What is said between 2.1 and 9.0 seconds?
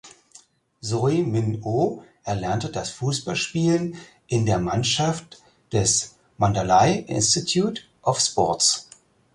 erlernte das Fußballspielen in der Mannschaft des "Mandalay Institute of Sports".